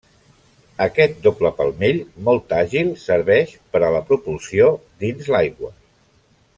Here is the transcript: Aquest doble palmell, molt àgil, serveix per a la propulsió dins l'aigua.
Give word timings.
Aquest 0.85 1.19
doble 1.27 1.51
palmell, 1.59 1.99
molt 2.29 2.55
àgil, 2.61 2.89
serveix 3.03 3.53
per 3.75 3.85
a 3.89 3.93
la 3.99 4.03
propulsió 4.11 4.71
dins 5.05 5.31
l'aigua. 5.37 5.75